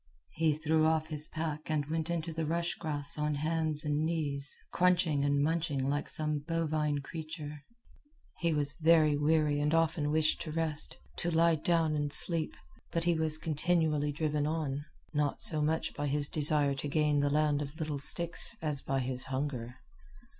He 0.31 0.53
threw 0.55 0.87
off 0.87 1.09
his 1.09 1.27
pack 1.27 1.69
and 1.69 1.85
went 1.85 2.09
into 2.09 2.33
the 2.33 2.47
rush 2.47 2.73
grass 2.73 3.19
on 3.19 3.35
hands 3.35 3.85
and 3.85 4.03
knees, 4.03 4.57
crunching 4.71 5.23
and 5.23 5.43
munching, 5.43 5.87
like 5.87 6.09
some 6.09 6.39
bovine 6.39 7.01
creature. 7.03 7.63
He 8.39 8.51
was 8.51 8.73
very 8.81 9.15
weary 9.15 9.59
and 9.59 9.75
often 9.75 10.09
wished 10.09 10.41
to 10.41 10.51
rest 10.51 10.97
to 11.17 11.29
lie 11.29 11.53
down 11.53 11.95
and 11.95 12.11
sleep; 12.11 12.55
but 12.91 13.03
he 13.03 13.13
was 13.13 13.37
continually 13.37 14.11
driven 14.11 14.47
on 14.47 14.85
not 15.13 15.43
so 15.43 15.61
much 15.61 15.93
by 15.93 16.07
his 16.07 16.27
desire 16.27 16.73
to 16.73 16.87
gain 16.87 17.19
the 17.19 17.29
land 17.29 17.61
of 17.61 17.79
little 17.79 17.99
sticks 17.99 18.55
as 18.59 18.81
by 18.81 19.01
his 19.01 19.25
hunger. 19.25 19.75